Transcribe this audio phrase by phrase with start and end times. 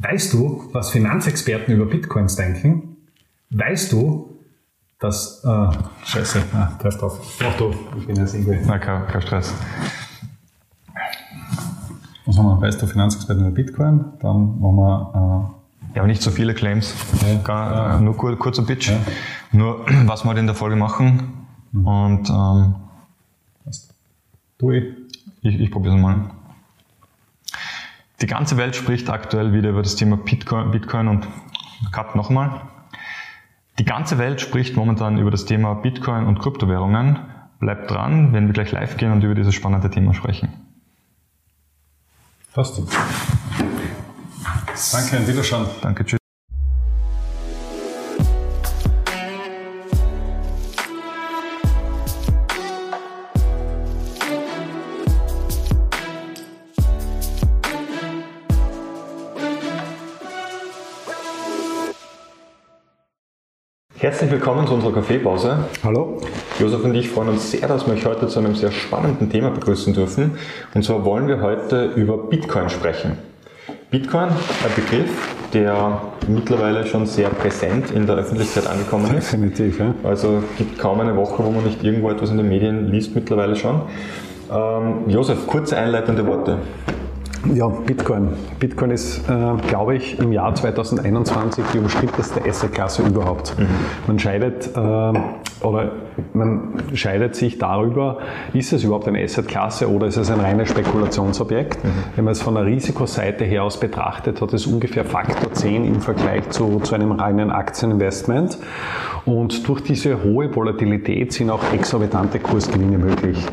[0.00, 2.96] Weißt du, was Finanzexperten über Bitcoins denken?
[3.50, 4.38] Weißt du,
[5.00, 5.44] dass...
[5.44, 5.70] Äh,
[6.04, 7.18] scheiße, ah, treff drauf.
[7.42, 8.60] Mach du, ich bin jetzt irgendwie...
[8.64, 9.52] Na, kein, kein Stress.
[12.26, 12.60] Was haben wir?
[12.60, 14.04] Weißt du Finanzexperten über Bitcoin?
[14.20, 15.54] Dann machen wir...
[15.92, 16.94] Äh, ja, aber nicht so viele Claims.
[17.26, 17.40] Ja.
[17.42, 18.00] Gar, ja.
[18.00, 18.90] Nur kur, kurzer Pitch.
[18.90, 18.98] Ja.
[19.50, 21.46] Nur, was wir halt in der Folge machen.
[21.72, 21.86] Mhm.
[21.86, 22.30] Und...
[22.30, 22.74] Ähm,
[24.58, 24.84] du ich.
[25.40, 26.30] Ich, ich probiere es mal.
[28.20, 31.28] Die ganze Welt spricht aktuell wieder über das Thema Bitcoin, Bitcoin und
[31.92, 32.62] Cut nochmal.
[33.78, 37.18] Die ganze Welt spricht momentan über das Thema Bitcoin und Kryptowährungen.
[37.60, 40.48] Bleibt dran, wenn wir gleich live gehen und über dieses spannende Thema sprechen.
[42.52, 42.82] Passt.
[44.92, 45.66] Danke, Wiederschauen.
[45.80, 46.18] Danke, tschüss.
[64.08, 65.66] Herzlich willkommen zu unserer Kaffeepause.
[65.84, 66.18] Hallo.
[66.58, 69.50] Josef und ich freuen uns sehr, dass wir euch heute zu einem sehr spannenden Thema
[69.50, 70.38] begrüßen dürfen.
[70.72, 73.18] Und zwar wollen wir heute über Bitcoin sprechen.
[73.90, 75.10] Bitcoin, ein Begriff,
[75.52, 79.30] der mittlerweile schon sehr präsent in der Öffentlichkeit angekommen ist.
[79.30, 79.94] Definitiv, ja.
[80.02, 83.56] Also gibt kaum eine Woche, wo man nicht irgendwo etwas in den Medien liest mittlerweile
[83.56, 83.82] schon.
[84.50, 86.56] Ähm, Josef, kurze einleitende Worte.
[87.54, 88.28] Ja, Bitcoin.
[88.58, 93.58] Bitcoin ist, äh, glaube ich, im Jahr 2021 die umstrittenste Assetklasse überhaupt.
[93.58, 93.66] Mhm.
[94.06, 95.12] Man scheidet äh,
[95.62, 95.92] oder
[96.34, 98.18] man scheidet sich darüber,
[98.52, 101.84] ist es überhaupt eine Assetklasse oder ist es ein reines Spekulationsobjekt.
[101.84, 101.88] Mhm.
[102.16, 106.00] Wenn man es von der Risikoseite her aus betrachtet, hat es ungefähr Faktor 10 im
[106.00, 108.58] Vergleich zu, zu einem reinen Aktieninvestment.
[109.26, 113.44] Und durch diese hohe Volatilität sind auch exorbitante Kursgewinne möglich.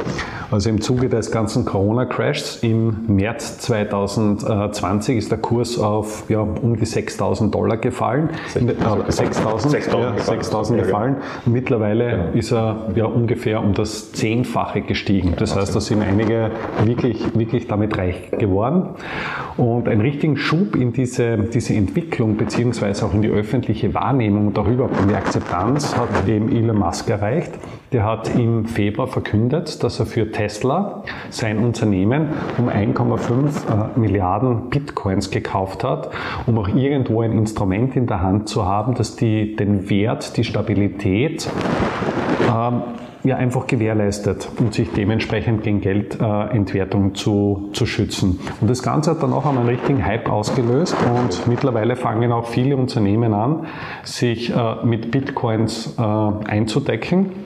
[0.51, 6.75] Also im Zuge des ganzen Corona-Crashs im März 2020 ist der Kurs auf ja, um
[6.75, 8.29] die 6.000 Dollar gefallen.
[8.53, 11.17] 6.000 äh, 6.000 gefallen.
[11.45, 12.31] Mittlerweile genau.
[12.33, 15.33] ist er ja ungefähr um das Zehnfache gestiegen.
[15.37, 16.51] Das heißt, da sind einige
[16.83, 18.89] wirklich, wirklich damit reich geworden.
[19.57, 24.89] Und einen richtigen Schub in diese, diese Entwicklung beziehungsweise auch in die öffentliche Wahrnehmung darüber,
[25.01, 27.53] in die Akzeptanz hat eben Elon Musk erreicht.
[27.93, 34.69] Der hat im Februar verkündet, dass er für Tesla sein Unternehmen um 1,5 äh, Milliarden
[34.69, 36.09] Bitcoins gekauft hat,
[36.47, 40.43] um auch irgendwo ein Instrument in der Hand zu haben, das die, den Wert, die
[40.43, 41.49] Stabilität
[42.53, 42.81] ähm,
[43.25, 48.39] ja einfach gewährleistet und sich dementsprechend gegen Geldentwertung äh, zu, zu schützen.
[48.61, 52.77] Und das Ganze hat dann auch einen richtigen Hype ausgelöst und mittlerweile fangen auch viele
[52.77, 53.67] Unternehmen an,
[54.03, 57.44] sich äh, mit Bitcoins äh, einzudecken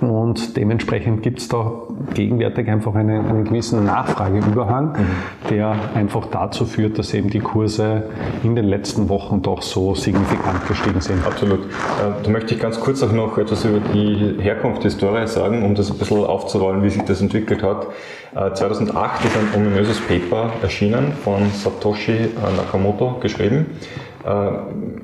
[0.00, 1.72] und dementsprechend gibt es da
[2.14, 5.48] gegenwärtig einfach einen, einen gewissen Nachfrageüberhang, mhm.
[5.50, 8.04] der einfach dazu führt, dass eben die Kurse
[8.42, 11.26] in den letzten Wochen doch so signifikant gestiegen sind.
[11.26, 11.60] Absolut.
[11.60, 15.64] Äh, da möchte ich ganz kurz auch noch etwas über die Herkunft der Historie sagen,
[15.64, 17.86] um das ein bisschen aufzurollen, wie sich das entwickelt hat.
[18.34, 23.66] 2008 äh, ist ein ominöses Paper erschienen von Satoshi Nakamoto geschrieben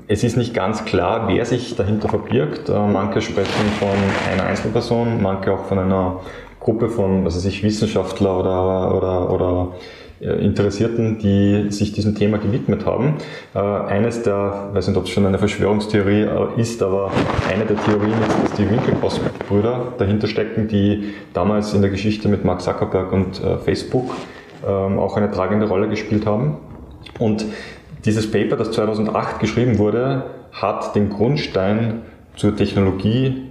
[0.06, 2.68] es ist nicht ganz klar, wer sich dahinter verbirgt.
[2.68, 3.88] Äh, manche sprechen von
[4.32, 6.20] einer Einzelperson, manche auch von einer
[6.60, 9.68] Gruppe von also sich Wissenschaftler oder, oder, oder
[10.20, 13.16] äh, Interessierten, die sich diesem Thema gewidmet haben.
[13.54, 17.10] Eines der, ich weiß nicht, ob es schon eine Verschwörungstheorie ist, aber
[17.52, 22.44] eine der Theorien ist, dass die Winklevoss-Brüder dahinter stecken, die damals in der Geschichte mit
[22.44, 24.14] Mark Zuckerberg und Facebook
[24.66, 26.56] ähm, auch eine tragende Rolle gespielt haben.
[27.18, 27.44] Und
[28.04, 32.02] dieses Paper, das 2008 geschrieben wurde, hat den Grundstein
[32.36, 33.50] zur Technologie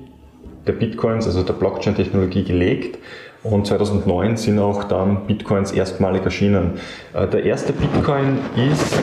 [0.67, 2.99] der Bitcoins, also der Blockchain-Technologie gelegt.
[3.43, 6.79] Und 2009 sind auch dann Bitcoins erstmalig erschienen.
[7.13, 8.97] Äh, der erste Bitcoin ist,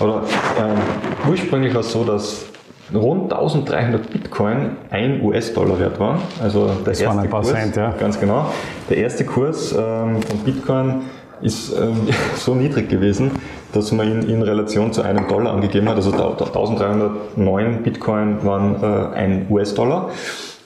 [0.00, 0.24] oder
[0.58, 2.46] äh, ursprünglich war es so, dass
[2.92, 6.20] rund 1300 Bitcoin ein US-Dollar wert war.
[6.42, 7.94] Also der das erste ein paar Kurs, Cent, ja.
[7.98, 8.46] Ganz genau.
[8.88, 11.02] Der erste Kurs ähm, von Bitcoin
[11.40, 13.30] ist ähm, so niedrig gewesen,
[13.72, 15.96] dass man ihn in Relation zu einem Dollar angegeben hat.
[15.96, 20.10] Also 1309 Bitcoin waren äh, ein US-Dollar.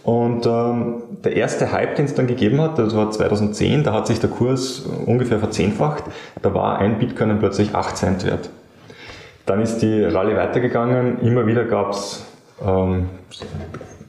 [0.03, 4.07] Und ähm, der erste Hype, den es dann gegeben hat, das war 2010, da hat
[4.07, 6.05] sich der Kurs ungefähr verzehnfacht.
[6.43, 8.51] Da war ein Bitcoin dann plötzlich 8 Cent wert.
[9.47, 11.21] Dann ist die Rallye weitergegangen.
[11.21, 12.25] Immer wieder gab es
[12.65, 13.09] ähm,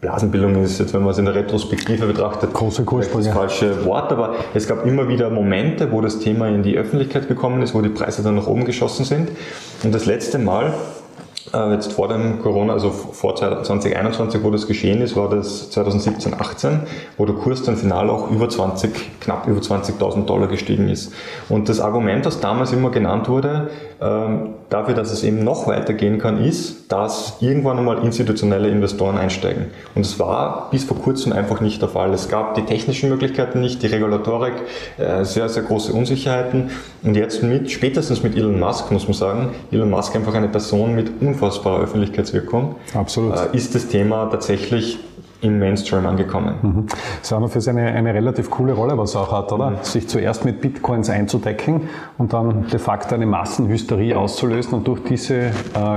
[0.01, 4.35] Blasenbildung ist jetzt, wenn man es in der Retrospektive betrachtet, große das falsche Wort, aber
[4.53, 7.89] es gab immer wieder Momente, wo das Thema in die Öffentlichkeit gekommen ist, wo die
[7.89, 9.29] Preise dann nach oben geschossen sind.
[9.83, 10.73] Und das letzte Mal,
[11.53, 16.33] äh, jetzt vor dem Corona, also vor 2021, wo das geschehen ist, war das 2017,
[16.33, 16.81] 18,
[17.17, 21.13] wo der Kurs dann final auch über 20, knapp über 20.000 Dollar gestiegen ist.
[21.49, 23.69] Und das Argument, das damals immer genannt wurde,
[24.01, 29.65] ähm, dafür, dass es eben noch weitergehen kann, ist, dass irgendwann einmal institutionelle Investoren einsteigen.
[29.93, 32.13] Und es war bis vor kurzem einfach nicht der Fall.
[32.13, 34.53] Es gab die technischen Möglichkeiten nicht, die Regulatorik,
[34.97, 36.71] äh, sehr, sehr große Unsicherheiten.
[37.03, 40.95] Und jetzt mit, spätestens mit Elon Musk, muss man sagen, Elon Musk einfach eine Person
[40.95, 43.35] mit unfassbarer Öffentlichkeitswirkung, Absolut.
[43.35, 44.99] Äh, ist das Thema tatsächlich
[45.41, 46.55] im Mainstream angekommen.
[46.61, 46.85] Mhm.
[46.87, 49.71] Das ist auch noch für eine, eine relativ coole Rolle, was er auch hat, oder?
[49.71, 49.75] Mhm.
[49.81, 55.35] Sich zuerst mit Bitcoins einzudecken und dann de facto eine Massenhysterie auszulösen und durch diese
[55.35, 55.51] äh,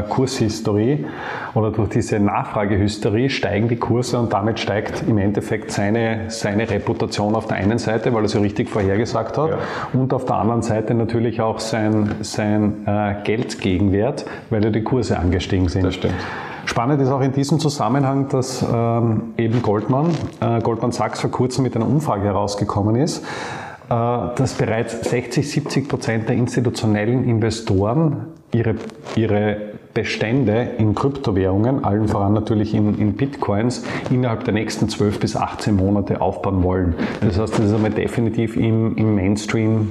[0.08, 1.04] Kurshysterie
[1.54, 7.34] oder durch diese Nachfragehysterie steigen die Kurse und damit steigt im Endeffekt seine, seine Reputation
[7.34, 9.58] auf der einen Seite, weil er so richtig vorhergesagt hat ja.
[9.92, 15.18] und auf der anderen Seite natürlich auch sein, sein äh, Geldgegenwert, weil ja die Kurse
[15.18, 15.84] angestiegen sind.
[15.84, 16.14] Das stimmt.
[16.68, 20.10] Spannend ist auch in diesem Zusammenhang, dass ähm, eben Goldman,
[20.40, 23.24] äh, Goldman Sachs vor kurzem mit einer Umfrage herausgekommen ist, äh,
[23.88, 28.74] dass bereits 60, 70 Prozent der institutionellen Investoren ihre,
[29.16, 29.56] ihre
[29.94, 35.74] Bestände in Kryptowährungen, allen voran natürlich in, in, Bitcoins, innerhalb der nächsten 12 bis 18
[35.74, 36.94] Monate aufbauen wollen.
[37.22, 39.88] Das heißt, das ist einmal definitiv im, im Mainstream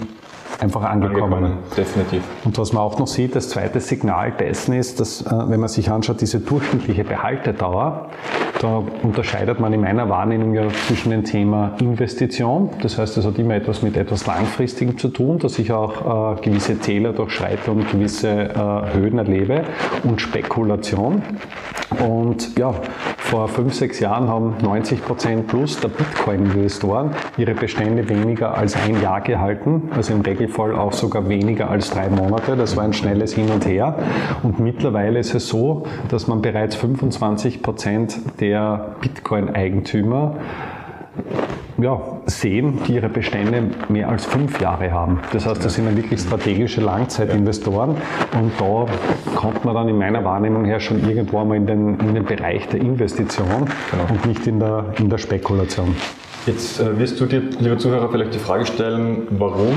[0.59, 1.33] einfach angekommen.
[1.33, 1.57] angekommen.
[1.75, 2.23] Definitiv.
[2.43, 5.69] Und was man auch noch sieht, das zweite Signal dessen ist, dass, äh, wenn man
[5.69, 8.09] sich anschaut, diese durchschnittliche Behaltedauer,
[8.59, 13.37] da unterscheidet man in meiner Wahrnehmung ja zwischen dem Thema Investition, das heißt, das hat
[13.37, 17.89] immer etwas mit etwas Langfristigem zu tun, dass ich auch äh, gewisse Zähler durchschreite und
[17.91, 19.63] gewisse äh, Höhen erlebe,
[20.03, 21.21] und Spekulation.
[22.05, 22.73] Und ja,
[23.17, 29.01] vor fünf, sechs Jahren haben 90 Prozent plus der Bitcoin-Investoren ihre Bestände weniger als ein
[29.01, 32.55] Jahr gehalten, also im Regelfall auch sogar weniger als drei Monate.
[32.55, 33.97] Das war ein schnelles Hin und Her.
[34.43, 38.46] Und mittlerweile ist es so, dass man bereits 25 Prozent der
[39.01, 40.35] Bitcoin-Eigentümer
[41.79, 45.19] ja, sehen, die ihre Bestände mehr als fünf Jahre haben.
[45.31, 47.91] Das heißt, das sind dann wirklich strategische Langzeitinvestoren
[48.39, 48.87] und da
[49.35, 52.67] kommt man dann in meiner Wahrnehmung her schon irgendwo einmal in den, in den Bereich
[52.69, 54.03] der Investition genau.
[54.09, 55.95] und nicht in der, in der Spekulation.
[56.47, 59.75] Jetzt äh, wirst du dir, lieber Zuhörer, vielleicht die Frage stellen, warum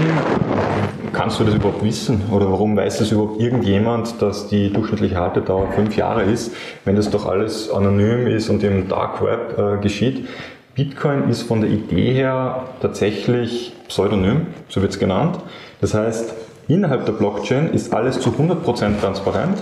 [1.13, 5.73] kannst du das überhaupt wissen oder warum weiß das überhaupt irgendjemand, dass die durchschnittliche Haltedauer
[5.73, 6.53] fünf Jahre ist,
[6.85, 10.29] wenn das doch alles anonym ist und im Dark Web äh, geschieht?
[10.77, 15.41] Bitcoin ist von der Idee her tatsächlich pseudonym, so wird es genannt.
[15.81, 16.33] Das heißt,
[16.69, 19.59] innerhalb der Blockchain ist alles zu 100% transparent.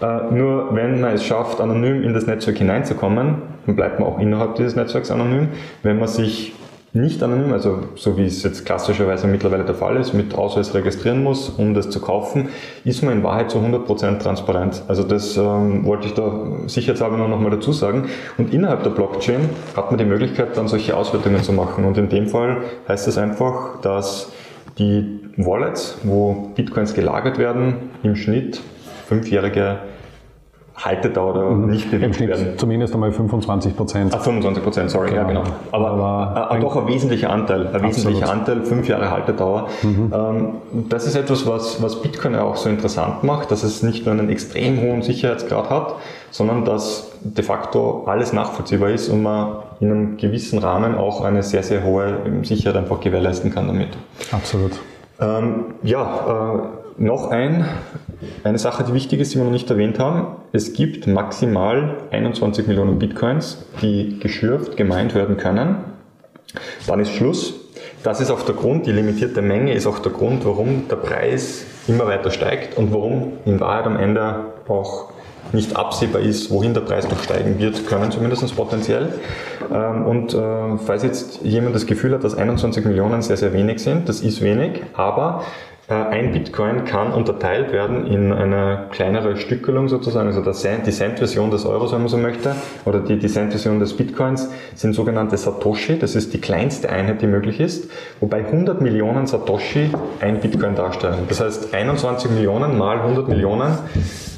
[0.00, 3.36] Äh, nur wenn man es schafft, anonym in das Netzwerk hineinzukommen,
[3.66, 5.48] dann bleibt man auch innerhalb dieses Netzwerks anonym.
[5.82, 6.54] Wenn man sich
[6.94, 11.22] nicht anonym, also so wie es jetzt klassischerweise mittlerweile der Fall ist, mit Ausweis registrieren
[11.22, 12.48] muss, um das zu kaufen,
[12.84, 14.82] ist man in Wahrheit zu 100% transparent.
[14.88, 18.08] Also das ähm, wollte ich da sicherheitshalber noch mal dazu sagen.
[18.38, 21.84] Und innerhalb der Blockchain hat man die Möglichkeit, dann solche Auswertungen zu machen.
[21.84, 22.58] Und in dem Fall
[22.88, 24.32] heißt das einfach, dass
[24.78, 28.60] die Wallets, wo Bitcoins gelagert werden, im Schnitt
[29.08, 29.78] fünfjährige
[30.76, 31.70] Haltedauer oder mhm.
[31.70, 32.56] nicht bewegt werden.
[32.56, 34.14] Zumindest einmal 25 Prozent.
[34.14, 35.22] Ah, 25 Prozent, sorry, genau.
[35.22, 35.42] ja genau.
[35.72, 39.68] Aber, Aber äh, doch ein wesentlicher Anteil, ein wesentlicher Anteil, fünf Jahre Haltedauer.
[39.82, 40.12] Mhm.
[40.14, 40.48] Ähm,
[40.88, 44.30] das ist etwas, was, was Bitcoin auch so interessant macht, dass es nicht nur einen
[44.30, 45.94] extrem hohen Sicherheitsgrad hat,
[46.30, 51.42] sondern dass de facto alles nachvollziehbar ist und man in einem gewissen Rahmen auch eine
[51.42, 53.88] sehr, sehr hohe Sicherheit einfach gewährleisten kann damit.
[54.30, 54.72] Absolut.
[55.20, 56.60] Ähm, ja,
[56.98, 57.64] äh, noch ein,
[58.44, 60.36] eine Sache, die wichtig ist, die wir noch nicht erwähnt haben.
[60.52, 65.76] Es gibt maximal 21 Millionen Bitcoins, die geschürft, gemeint werden können.
[66.86, 67.54] Dann ist Schluss.
[68.02, 71.64] Das ist auch der Grund, die limitierte Menge ist auch der Grund, warum der Preis
[71.88, 75.10] immer weiter steigt und warum in Wahrheit am Ende auch
[75.52, 79.14] nicht absehbar ist, wohin der Preis noch steigen wird, können zumindest potenziell.
[79.72, 83.80] Ähm, und äh, falls jetzt jemand das Gefühl hat, dass 21 Millionen sehr, sehr wenig
[83.80, 85.42] sind, das ist wenig, aber
[85.88, 91.92] ein Bitcoin kann unterteilt werden in eine kleinere Stückelung sozusagen, also die Cent-Version des Euros,
[91.92, 92.54] wenn man so möchte,
[92.84, 97.26] oder die, die Cent-Version des Bitcoins sind sogenannte Satoshi, das ist die kleinste Einheit, die
[97.26, 97.90] möglich ist,
[98.20, 99.90] wobei 100 Millionen Satoshi
[100.20, 101.20] ein Bitcoin darstellen.
[101.26, 103.78] Das heißt 21 Millionen mal 100 Millionen,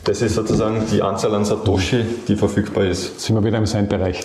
[0.05, 3.21] das ist sozusagen die Anzahl an Satoshi, die verfügbar ist.
[3.21, 4.21] Sind wir wieder im Cent-Bereich.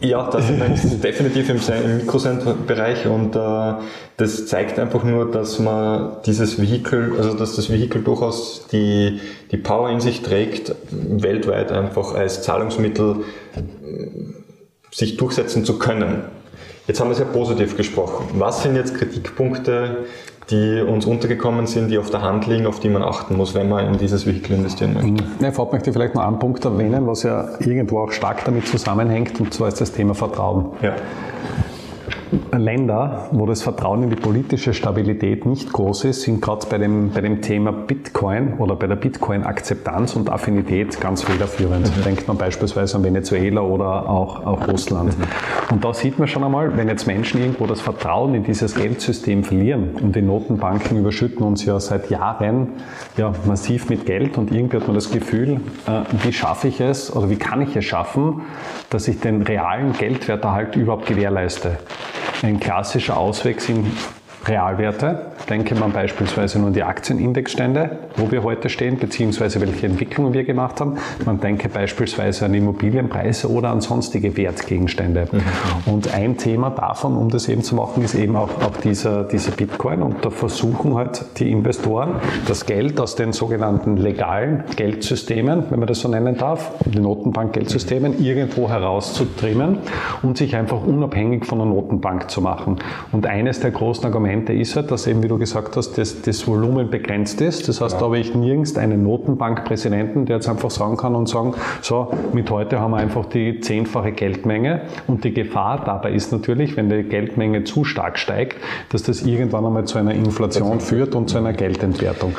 [0.00, 0.48] Ja, das
[0.84, 3.74] ist definitiv im, Mikrocent-Bereich und äh,
[4.16, 9.58] das zeigt einfach nur, dass man dieses Vehikel, also dass das Vehikel durchaus die, die
[9.58, 13.16] Power in sich trägt, weltweit einfach als Zahlungsmittel
[13.54, 13.62] äh,
[14.90, 16.24] sich durchsetzen zu können.
[16.86, 18.26] Jetzt haben wir sehr positiv gesprochen.
[18.38, 20.06] Was sind jetzt Kritikpunkte,
[20.50, 23.68] die uns untergekommen sind, die auf der Hand liegen, auf die man achten muss, wenn
[23.68, 25.10] man in dieses Vehikel investieren möchte.
[25.10, 25.18] Mhm.
[25.40, 29.40] Ja, Ford möchte vielleicht noch einen Punkt erwähnen, was ja irgendwo auch stark damit zusammenhängt,
[29.40, 30.66] und zwar ist das Thema Vertrauen.
[30.82, 30.94] Ja.
[32.56, 37.10] Länder, wo das Vertrauen in die politische Stabilität nicht groß ist, sind gerade bei dem,
[37.10, 41.96] bei dem Thema Bitcoin oder bei der Bitcoin-Akzeptanz und Affinität ganz federführend.
[41.96, 42.02] Mhm.
[42.04, 45.18] Denkt man beispielsweise an Venezuela oder auch, auch Russland.
[45.18, 45.24] Mhm.
[45.70, 49.42] Und da sieht man schon einmal, wenn jetzt Menschen irgendwo das Vertrauen in dieses Geldsystem
[49.42, 52.68] verlieren und die Notenbanken überschütten uns ja seit Jahren
[53.16, 57.14] ja, massiv mit Geld und irgendwie hat man das Gefühl, äh, wie schaffe ich es
[57.14, 58.42] oder wie kann ich es schaffen,
[58.88, 61.78] dass ich den realen Geldwerterhalt überhaupt gewährleiste.
[62.42, 63.86] Ein klassischer Ausweg sind
[64.46, 65.26] Realwerte.
[65.48, 70.44] Denke man beispielsweise nur an die Aktienindexstände, wo wir heute stehen, beziehungsweise welche Entwicklungen wir
[70.44, 70.96] gemacht haben.
[71.26, 75.28] Man denke beispielsweise an Immobilienpreise oder an sonstige Wertgegenstände.
[75.30, 75.92] Mhm.
[75.92, 79.52] Und ein Thema davon, um das eben zu machen, ist eben auch, auch dieser, dieser
[79.52, 80.02] Bitcoin.
[80.02, 82.14] Und da versuchen halt die Investoren,
[82.48, 88.24] das Geld aus den sogenannten legalen Geldsystemen, wenn man das so nennen darf, die Notenbankgeldsystemen,
[88.24, 89.78] irgendwo herauszutrimmen
[90.22, 92.78] und sich einfach unabhängig von der Notenbank zu machen.
[93.12, 96.22] Und eines der großen Argumente Argumente ist halt, dass eben, wie du gesagt hast, das,
[96.22, 97.68] das Volumen begrenzt ist.
[97.68, 97.98] Das heißt, ja.
[97.98, 102.48] da habe ich nirgends einen Notenbankpräsidenten, der jetzt einfach sagen kann und sagen, so, mit
[102.50, 104.82] heute haben wir einfach die zehnfache Geldmenge.
[105.08, 108.56] Und die Gefahr dabei ist natürlich, wenn die Geldmenge zu stark steigt,
[108.90, 112.34] dass das irgendwann einmal zu einer Inflation führt und zu einer Geldentwertung.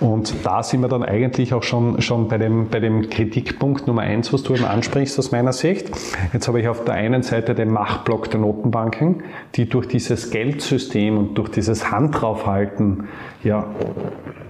[0.00, 4.02] Und da sind wir dann eigentlich auch schon, schon bei, dem, bei dem Kritikpunkt Nummer
[4.02, 5.90] eins, was du eben ansprichst aus meiner Sicht.
[6.32, 9.24] Jetzt habe ich auf der einen Seite den Machtblock der Notenbanken,
[9.56, 13.08] die durch dieses Geldsystem und durch dieses Hand draufhalten
[13.42, 13.66] ja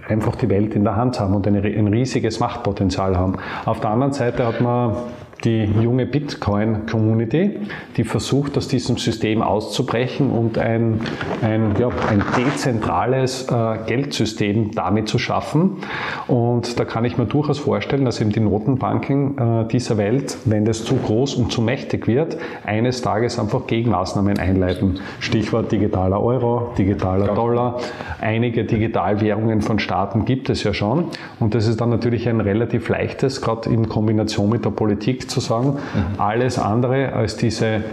[0.07, 3.37] einfach die Welt in der Hand haben und ein riesiges Machtpotenzial haben.
[3.65, 4.95] Auf der anderen Seite hat man
[5.43, 7.59] die junge Bitcoin-Community,
[7.95, 11.01] die versucht, aus diesem System auszubrechen und ein,
[11.41, 15.77] ein, ja, ein dezentrales äh, Geldsystem damit zu schaffen.
[16.27, 20.65] Und da kann ich mir durchaus vorstellen, dass eben die Notenbanken äh, dieser Welt, wenn
[20.65, 24.99] das zu groß und zu mächtig wird, eines Tages einfach Gegenmaßnahmen einleiten.
[25.19, 27.33] Stichwort digitaler Euro, digitaler ja.
[27.33, 27.79] Dollar.
[28.19, 31.05] Einige Digitalwährungen von Staaten gibt es ja schon.
[31.39, 35.39] Und das ist dann natürlich ein relativ leichtes, gerade in Kombination mit der Politik zu
[35.39, 36.19] sagen, mhm.
[36.19, 37.83] alles andere als diese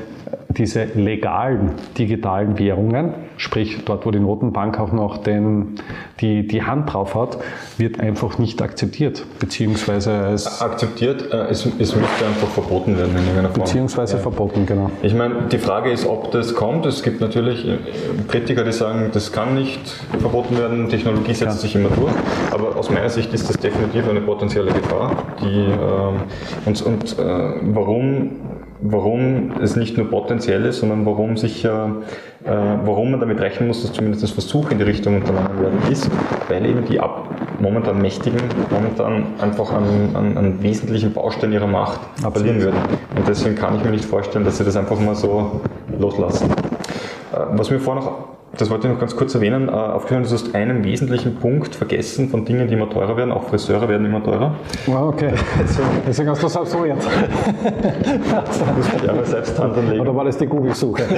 [0.56, 5.74] diese legalen digitalen Währungen, sprich dort, wo die Notenbank auch noch den,
[6.20, 7.38] die, die Hand drauf hat,
[7.76, 13.18] wird einfach nicht akzeptiert, beziehungsweise es akzeptiert, äh, es, es müsste einfach verboten werden in
[13.18, 13.64] irgendeiner Form.
[13.64, 14.22] Beziehungsweise ja.
[14.22, 14.90] verboten, genau.
[15.02, 16.86] Ich meine, die Frage ist, ob das kommt.
[16.86, 17.78] Es gibt natürlich äh,
[18.28, 19.80] Kritiker, die sagen, das kann nicht
[20.18, 21.60] verboten werden, Technologie setzt ja.
[21.60, 22.12] sich immer durch,
[22.50, 27.22] aber aus meiner Sicht ist das definitiv eine potenzielle Gefahr, die äh, und, und äh,
[27.74, 31.96] warum warum es nicht nur potenziell ist, sondern warum sicher,
[32.44, 35.78] äh, warum man damit rechnen muss, dass zumindest das Versuch in die Richtung unternommen werden
[35.90, 36.10] ist,
[36.48, 37.28] weil eben die ab,
[37.60, 38.40] momentan Mächtigen
[38.70, 42.78] momentan einfach an, an, an wesentlichen Bausteinen ihrer Macht verlieren würden.
[43.16, 45.60] Und deswegen kann ich mir nicht vorstellen, dass sie das einfach mal so
[45.98, 46.50] loslassen.
[47.32, 50.30] Äh, was mir vorher noch das wollte ich noch ganz kurz erwähnen, äh, aufgehört, du
[50.30, 53.32] hast einen wesentlichen Punkt vergessen von Dingen, die immer teurer werden.
[53.32, 54.54] Auch Friseure werden immer teurer.
[54.86, 55.32] Wow, okay.
[56.06, 57.08] Deswegen hast du es so jetzt.
[58.76, 60.00] muss ich aber selbst Hand anlegen.
[60.00, 61.02] Oder war das die Google-Suche?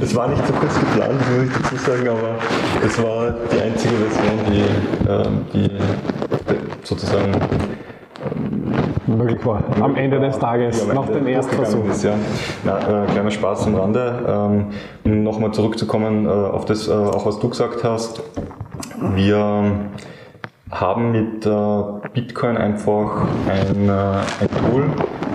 [0.00, 2.36] das war nicht so kurz geplant, muss ich dazu sagen, aber
[2.84, 4.64] es war die einzige Version, die,
[5.10, 5.70] ähm, die
[6.82, 7.32] sozusagen
[9.06, 9.62] möglich war.
[9.80, 11.88] Am Ende des Tages, nach dem ersten Versuch.
[11.88, 12.14] Ist, ja.
[12.64, 14.24] Na, äh, kleiner Spaß am Rande.
[14.26, 14.66] Ähm,
[15.04, 18.22] um nochmal zurückzukommen äh, auf das, äh, auch was du gesagt hast.
[19.14, 19.72] Wir
[20.70, 24.84] haben mit äh, Bitcoin einfach ein, äh, ein Tool,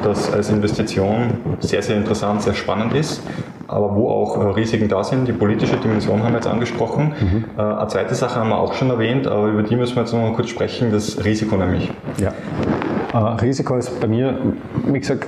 [0.03, 3.21] das als Investition sehr, sehr interessant, sehr spannend ist
[3.69, 5.27] aber wo auch äh, Risiken da sind.
[5.27, 7.13] Die politische Dimension haben wir jetzt angesprochen.
[7.19, 7.45] Mhm.
[7.59, 10.21] Eine zweite Sache haben wir auch schon erwähnt, aber über die müssen wir jetzt noch
[10.21, 11.89] mal kurz sprechen, das Risiko nämlich.
[12.17, 12.33] Ja.
[13.13, 14.37] Risiko ist bei mir,
[14.85, 15.27] wie gesagt,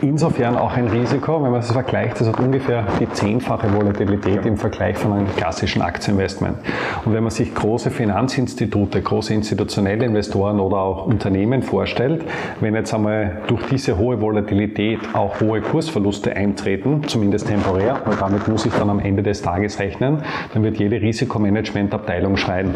[0.00, 4.56] insofern auch ein Risiko, wenn man es vergleicht, das hat ungefähr die zehnfache Volatilität im
[4.56, 6.56] Vergleich von einem klassischen Aktieninvestment.
[7.04, 12.24] Und wenn man sich große Finanzinstitute, große institutionelle Investoren oder auch Unternehmen vorstellt,
[12.60, 18.48] wenn jetzt einmal durch diese hohe Volatilität auch hohe Kursverluste eintreten, zumindest temporär, weil damit
[18.48, 20.22] muss ich dann am Ende des Tages rechnen,
[20.54, 22.74] dann wird jede Risikomanagementabteilung schreien.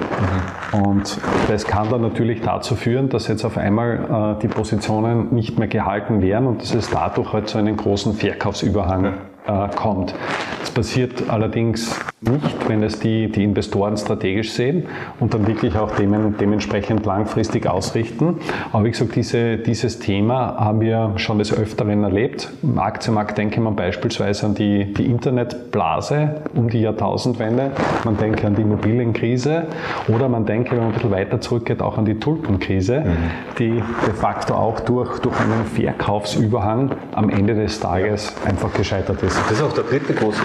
[0.72, 0.82] Mhm.
[0.82, 5.58] Und das kann dann natürlich dazu führen, dass jetzt auf einmal äh, die Positionen nicht
[5.58, 9.14] mehr gehalten werden und das es dadurch halt so einen großen Verkaufsüberhang
[9.46, 10.14] äh, kommt.
[10.60, 14.86] Das passiert allerdings nicht, wenn es die, die Investoren strategisch sehen
[15.20, 18.38] und dann wirklich auch demen, dementsprechend langfristig ausrichten.
[18.72, 22.50] Aber wie gesagt, diese, dieses Thema haben wir schon des Öfteren erlebt.
[22.62, 27.72] Im Aktienmarkt denke man beispielsweise an die, die Internetblase um die Jahrtausendwende,
[28.04, 29.66] man denke an die Immobilienkrise
[30.08, 33.16] oder man denke, wenn man ein bisschen weiter zurückgeht, auch an die Tulpenkrise, mhm.
[33.58, 39.35] die de facto auch durch, durch einen Verkaufsüberhang am Ende des Tages einfach gescheitert ist.
[39.42, 40.40] Das ist auch der dritte große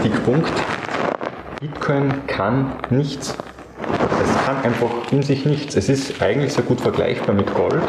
[0.00, 0.52] Kritikpunkt.
[1.60, 3.36] Bitcoin kann nichts.
[4.22, 5.76] Es kann einfach in sich nichts.
[5.76, 7.82] Es ist eigentlich sehr gut vergleichbar mit Gold.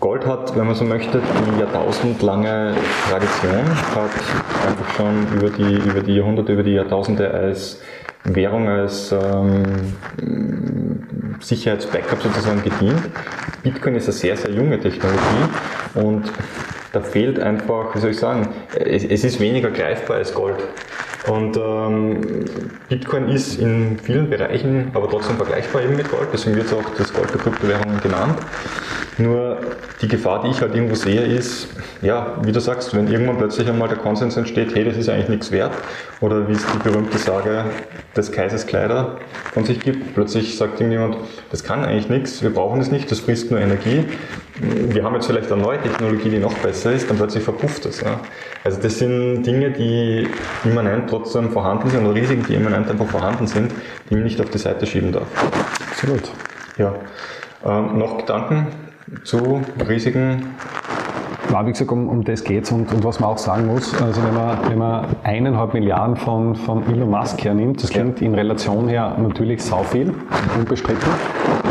[0.00, 2.74] Gold hat, wenn man so möchte, die jahrtausendlange
[3.08, 3.64] Tradition,
[3.94, 4.10] hat
[4.68, 7.80] einfach schon über die, über die Jahrhunderte, über die Jahrtausende als
[8.24, 9.94] Währung, als ähm,
[11.40, 13.02] Sicherheitsbackup sozusagen gedient.
[13.62, 15.18] Bitcoin ist eine sehr, sehr junge Technologie
[15.94, 16.30] und
[16.94, 18.48] da fehlt einfach, wie soll ich sagen,
[18.78, 20.56] es, es ist weniger greifbar als Gold.
[21.26, 22.20] Und ähm,
[22.88, 26.84] Bitcoin ist in vielen Bereichen aber trotzdem vergleichbar eben mit Gold, deswegen wird es auch
[26.98, 28.38] das Gold der Kryptowährungen genannt.
[29.16, 29.58] Nur
[30.02, 31.68] die Gefahr, die ich halt irgendwo sehe, ist,
[32.02, 35.28] ja, wie du sagst, wenn irgendwann plötzlich einmal der Konsens entsteht, hey, das ist eigentlich
[35.28, 35.72] nichts wert,
[36.20, 37.64] oder wie es die berühmte Sage
[38.14, 39.16] des Kaisers Kleider
[39.52, 41.16] von sich gibt, plötzlich sagt irgendjemand,
[41.50, 44.04] das kann eigentlich nichts, wir brauchen es nicht, das frisst nur Energie,
[44.60, 48.00] wir haben jetzt vielleicht eine neue Technologie, die noch besser ist, dann plötzlich verpufft es.
[48.00, 48.20] Ja.
[48.62, 50.28] Also das sind Dinge, die
[50.64, 53.72] immanent trotzdem vorhanden sind, oder Risiken, die immanent einfach vorhanden sind,
[54.08, 55.26] die man nicht auf die Seite schieben darf.
[55.90, 56.30] Absolut.
[56.78, 56.94] Ja.
[57.64, 58.68] Ähm, noch Gedanken
[59.24, 60.54] zu Risiken?
[61.50, 63.94] Ja, wie gesagt, um, um das geht es und, und, was man auch sagen muss,
[64.02, 68.34] also wenn man, wenn man eineinhalb Milliarden von, von Elon Musk hernimmt, das klingt in
[68.34, 70.12] Relation her natürlich sau viel,
[70.56, 71.08] unbestritten.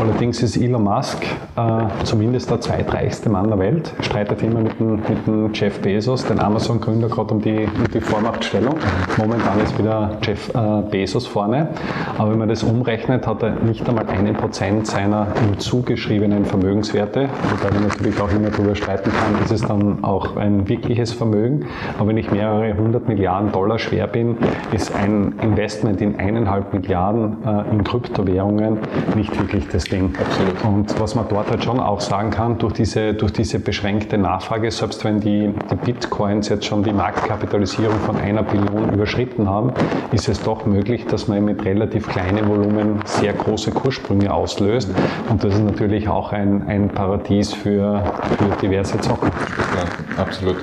[0.03, 1.23] Allerdings ist Elon Musk
[1.55, 6.25] äh, zumindest der zweitreichste Mann der Welt, streitet immer mit dem, mit dem Jeff Bezos,
[6.25, 8.75] den Amazon-Gründer, gerade um die, um die Vormachtstellung.
[9.15, 11.69] Momentan ist wieder Jeff äh, Bezos vorne,
[12.17, 17.29] aber wenn man das umrechnet, hat er nicht einmal einen Prozent seiner ihm zugeschriebenen Vermögenswerte,
[17.51, 21.67] wobei man natürlich auch immer darüber streiten kann, ist es dann auch ein wirkliches Vermögen.
[21.97, 24.35] Aber wenn ich mehrere hundert Milliarden Dollar schwer bin,
[24.73, 28.79] ist ein Investment in eineinhalb Milliarden äh, in Kryptowährungen
[29.15, 30.13] nicht wirklich das Ding.
[30.19, 30.63] Absolut.
[30.65, 34.71] Und was man dort halt schon auch sagen kann, durch diese, durch diese beschränkte Nachfrage,
[34.71, 39.71] selbst wenn die, die Bitcoins jetzt schon die Marktkapitalisierung von einer Billion überschritten haben,
[40.11, 44.89] ist es doch möglich, dass man mit relativ kleinen Volumen sehr große Kurssprünge auslöst.
[45.29, 48.03] Und das ist natürlich auch ein, ein Paradies für,
[48.37, 49.31] für diverse Zocken.
[49.75, 50.57] Ja, absolut.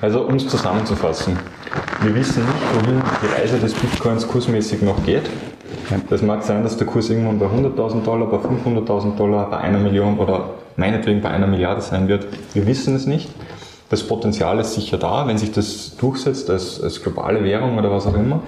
[0.00, 1.38] Also um es zusammenzufassen,
[2.02, 5.30] wir wissen nicht, wohin die Reise des Bitcoins kursmäßig noch geht.
[6.10, 9.78] Das mag sein, dass der Kurs irgendwann bei 100.000 Dollar, bei 500.000 Dollar, bei einer
[9.78, 12.26] Million oder meinetwegen bei einer Milliarde sein wird.
[12.52, 13.30] Wir wissen es nicht.
[13.90, 18.06] Das Potenzial ist sicher da, wenn sich das durchsetzt als, als globale Währung oder was
[18.06, 18.40] auch immer.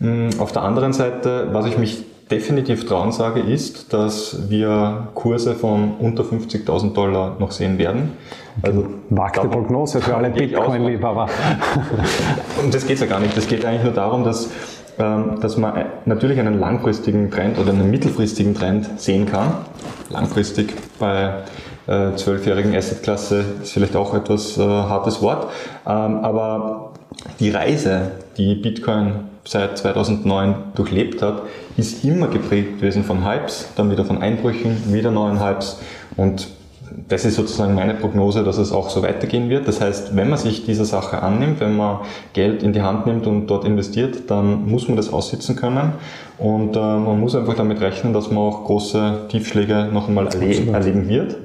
[0.00, 5.54] Hm, auf der anderen Seite, was ich mich definitiv trauen sage, ist, dass wir Kurse
[5.54, 8.12] von unter 50.000 Dollar noch sehen werden.
[8.62, 11.28] Also Wagte Prognose für alle Bitcoin-Liebhaber.
[12.62, 13.36] Und das geht ja gar nicht.
[13.36, 14.50] Das geht eigentlich nur darum, dass,
[14.98, 19.52] dass man natürlich einen langfristigen Trend oder einen mittelfristigen Trend sehen kann.
[20.10, 21.42] Langfristig bei
[21.86, 25.50] äh, zwölfjährigen Assetklasse ist vielleicht auch etwas äh, hartes Wort.
[25.86, 26.92] Ähm, aber
[27.40, 31.42] die Reise, die Bitcoin seit 2009 durchlebt hat,
[31.76, 35.80] ist immer geprägt gewesen von Hypes, dann wieder von Einbrüchen, wieder neuen Hypes
[36.16, 36.48] und
[37.06, 39.68] das ist sozusagen meine Prognose, dass es auch so weitergehen wird.
[39.68, 42.00] Das heißt, wenn man sich dieser Sache annimmt, wenn man
[42.32, 45.92] Geld in die Hand nimmt und dort investiert, dann muss man das aussitzen können.
[46.38, 50.72] Und äh, man muss einfach damit rechnen, dass man auch große Tiefschläge noch einmal erle
[50.72, 51.36] erleben wird.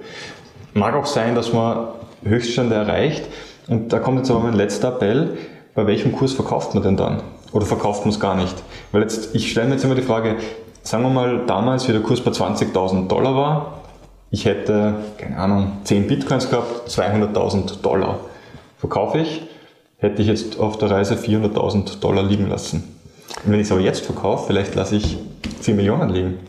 [0.74, 1.88] Mag auch sein, dass man
[2.24, 3.24] Höchststände erreicht.
[3.68, 5.38] Und da kommt jetzt aber mein letzter Appell.
[5.76, 7.22] Bei welchem Kurs verkauft man denn dann?
[7.52, 8.56] Oder verkauft man es gar nicht?
[8.92, 10.36] Weil jetzt, ich stelle mir jetzt immer die Frage,
[10.82, 13.83] sagen wir mal damals, wie der Kurs bei 20.000 Dollar war,
[14.34, 18.20] ich hätte, keine Ahnung, 10 Bitcoins gehabt, 200.000 Dollar.
[18.80, 19.44] Verkaufe ich,
[20.00, 22.98] hätte ich jetzt auf der Reise 400.000 Dollar liegen lassen.
[23.46, 25.20] Und wenn ich es aber jetzt verkaufe, vielleicht lasse ich
[25.62, 26.40] 4 Millionen liegen.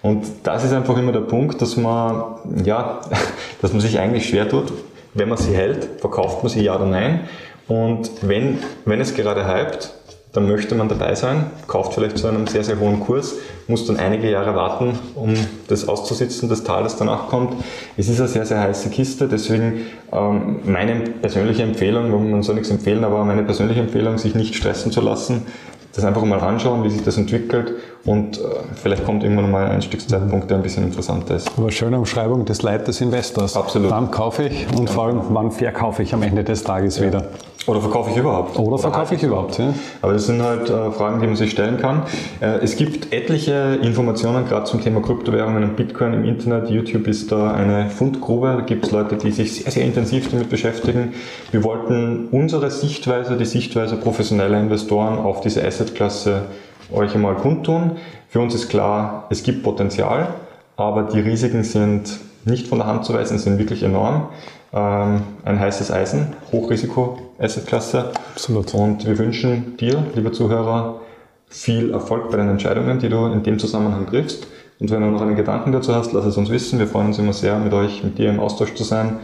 [0.00, 3.00] Und das ist einfach immer der Punkt, dass man, ja,
[3.60, 4.72] dass man sich eigentlich schwer tut.
[5.12, 7.22] Wenn man sie hält, verkauft man sie ja oder nein.
[7.66, 9.92] Und wenn, wenn es gerade hypt,
[10.32, 13.34] dann möchte man dabei sein, kauft vielleicht zu einem sehr, sehr hohen Kurs,
[13.66, 15.34] muss dann einige Jahre warten, um
[15.68, 17.54] das auszusitzen, das Tal, das danach kommt.
[17.96, 22.70] Es ist eine sehr, sehr heiße Kiste, deswegen ähm, meine persönliche Empfehlung, man soll nichts
[22.70, 25.46] empfehlen, aber meine persönliche Empfehlung, sich nicht stressen zu lassen,
[25.94, 27.72] das einfach mal anschauen, wie sich das entwickelt
[28.04, 28.42] und äh,
[28.74, 31.50] vielleicht kommt irgendwann mal ein Einstiegszeitpunkt, der ein bisschen interessanter ist.
[31.56, 33.56] Aber schöne Umschreibung des Leid des Investors.
[33.56, 33.90] Absolut.
[33.90, 34.94] Wann kaufe ich und ja.
[34.94, 37.06] vor allem, wann verkaufe ich am Ende des Tages ja.
[37.06, 37.28] wieder.
[37.68, 38.58] Oder verkaufe ich überhaupt?
[38.58, 39.74] Oder verkaufe ich überhaupt, ja.
[40.00, 42.02] Aber das sind halt äh, Fragen, die man sich stellen kann.
[42.40, 46.70] Äh, es gibt etliche Informationen gerade zum Thema Kryptowährungen und Bitcoin im Internet.
[46.70, 48.54] YouTube ist da eine Fundgrube.
[48.56, 51.12] Da gibt es Leute, die sich sehr, sehr intensiv damit beschäftigen.
[51.50, 56.44] Wir wollten unsere Sichtweise, die Sichtweise professioneller Investoren auf diese Assetklasse
[56.90, 57.92] euch einmal kundtun.
[58.28, 60.28] Für uns ist klar, es gibt Potenzial,
[60.76, 64.28] aber die Risiken sind nicht von der Hand zu weisen, sind wirklich enorm.
[64.72, 68.12] Ähm, ein heißes Eisen, Hochrisiko-Assetklasse.
[68.34, 68.74] Absolut.
[68.74, 71.00] Und wir wünschen dir, lieber Zuhörer,
[71.48, 74.46] viel Erfolg bei den Entscheidungen, die du in dem Zusammenhang triffst.
[74.78, 76.78] Und wenn du noch einen Gedanken dazu hast, lass es uns wissen.
[76.78, 79.18] Wir freuen uns immer sehr, mit euch, mit dir im Austausch zu sein.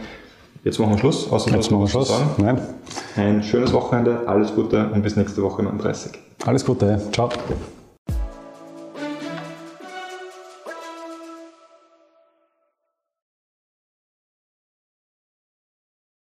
[0.63, 1.31] Jetzt machen wir Schluss.
[1.31, 2.11] Außer Jetzt machen wir Schluss.
[2.37, 2.59] Nein.
[3.15, 6.13] Ein schönes Wochenende, alles Gute und bis nächste Woche 39.
[6.45, 6.99] Alles Gute.
[7.11, 7.29] Ciao.